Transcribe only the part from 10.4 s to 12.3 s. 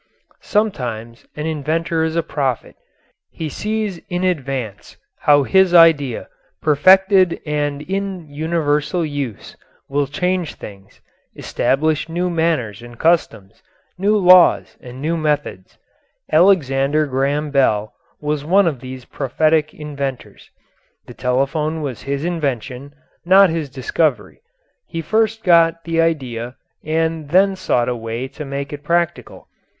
things, establish